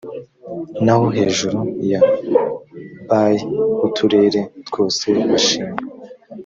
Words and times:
naho 0.83 1.05
hejuru 1.17 1.57
ya 1.91 2.01
by 3.85 3.85
uturere 3.87 4.41
twose 4.67 5.05
bashima 5.29 5.75